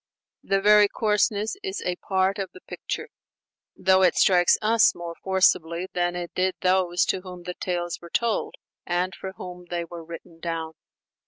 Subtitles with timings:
[0.43, 3.09] The very coarseness is a part of the picture;
[3.75, 8.09] though it strikes us more forcibly than it did those to whom the tales were
[8.09, 10.73] told and for whom they were written down.